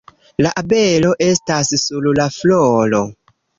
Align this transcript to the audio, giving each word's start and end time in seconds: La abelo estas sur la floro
La 0.45 0.53
abelo 0.61 1.11
estas 1.27 1.71
sur 1.83 2.11
la 2.23 2.29
floro 2.39 3.07